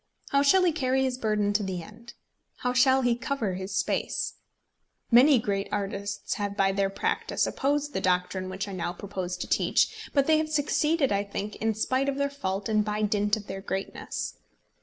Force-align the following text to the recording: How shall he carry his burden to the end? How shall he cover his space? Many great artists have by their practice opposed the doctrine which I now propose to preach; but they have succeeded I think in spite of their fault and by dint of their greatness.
How 0.29 0.41
shall 0.41 0.63
he 0.63 0.71
carry 0.71 1.03
his 1.03 1.19
burden 1.19 1.53
to 1.53 1.61
the 1.61 1.83
end? 1.83 2.15
How 2.61 2.73
shall 2.73 3.03
he 3.03 3.15
cover 3.15 3.53
his 3.53 3.75
space? 3.75 4.33
Many 5.11 5.37
great 5.37 5.69
artists 5.71 6.33
have 6.41 6.57
by 6.57 6.71
their 6.71 6.89
practice 6.89 7.45
opposed 7.45 7.93
the 7.93 8.01
doctrine 8.01 8.49
which 8.49 8.67
I 8.67 8.71
now 8.71 8.93
propose 8.93 9.37
to 9.37 9.47
preach; 9.47 10.09
but 10.11 10.25
they 10.25 10.39
have 10.39 10.49
succeeded 10.49 11.11
I 11.11 11.23
think 11.23 11.55
in 11.57 11.75
spite 11.75 12.09
of 12.09 12.15
their 12.15 12.31
fault 12.31 12.67
and 12.67 12.83
by 12.83 13.03
dint 13.03 13.37
of 13.37 13.45
their 13.45 13.61
greatness. 13.61 14.37